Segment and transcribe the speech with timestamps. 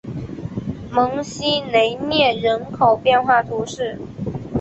[0.89, 3.99] 蒙西雷涅人口变化图示